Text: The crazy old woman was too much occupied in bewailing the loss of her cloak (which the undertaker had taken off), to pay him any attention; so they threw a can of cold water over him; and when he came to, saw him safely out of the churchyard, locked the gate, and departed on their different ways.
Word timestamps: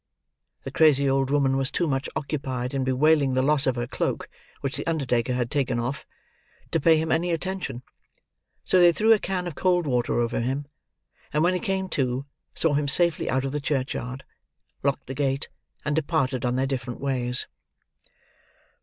The 0.63 0.71
crazy 0.71 1.07
old 1.07 1.29
woman 1.29 1.57
was 1.57 1.69
too 1.69 1.85
much 1.85 2.09
occupied 2.15 2.73
in 2.73 2.83
bewailing 2.83 3.35
the 3.35 3.43
loss 3.43 3.67
of 3.67 3.75
her 3.75 3.85
cloak 3.85 4.27
(which 4.61 4.75
the 4.75 4.87
undertaker 4.87 5.33
had 5.35 5.51
taken 5.51 5.79
off), 5.79 6.07
to 6.71 6.79
pay 6.79 6.97
him 6.97 7.11
any 7.11 7.29
attention; 7.29 7.83
so 8.65 8.79
they 8.79 8.91
threw 8.91 9.13
a 9.13 9.19
can 9.19 9.45
of 9.45 9.53
cold 9.53 9.85
water 9.85 10.19
over 10.19 10.39
him; 10.39 10.65
and 11.31 11.43
when 11.43 11.53
he 11.53 11.59
came 11.59 11.87
to, 11.89 12.23
saw 12.55 12.73
him 12.73 12.87
safely 12.87 13.29
out 13.29 13.45
of 13.45 13.51
the 13.51 13.61
churchyard, 13.61 14.23
locked 14.81 15.05
the 15.05 15.13
gate, 15.13 15.49
and 15.85 15.95
departed 15.95 16.45
on 16.45 16.55
their 16.55 16.65
different 16.65 16.99
ways. 16.99 17.45